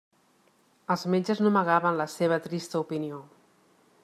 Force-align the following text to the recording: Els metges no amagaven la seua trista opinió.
Els 0.95 1.03
metges 1.15 1.43
no 1.43 1.51
amagaven 1.53 2.01
la 2.01 2.09
seua 2.17 2.43
trista 2.47 2.85
opinió. 2.89 3.23